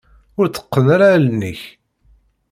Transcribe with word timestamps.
Ur 0.39 0.45
tteqqen 0.47 0.87
ara 0.95 1.07
allen-ik. 1.15 1.61